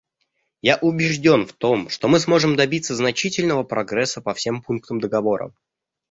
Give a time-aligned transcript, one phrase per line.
[0.63, 5.53] Я убежден в том, что мы сможем добиться значительного прогресса по всем пунктам договора.